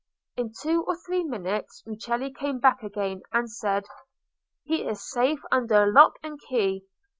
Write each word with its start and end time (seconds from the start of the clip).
In 0.35 0.51
two 0.59 0.83
or 0.87 0.95
three 0.97 1.23
minutes 1.23 1.83
Rucellai 1.85 2.33
came 2.35 2.57
back 2.57 2.81
again, 2.81 3.21
and 3.33 3.47
said— 3.51 3.85
"He 4.63 4.81
is 4.83 5.07
safe 5.07 5.43
under 5.51 5.91
lock 5.93 6.15
and 6.23 6.39
key. 6.49 6.87